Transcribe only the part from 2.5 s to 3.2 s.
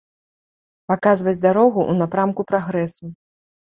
прагрэсу.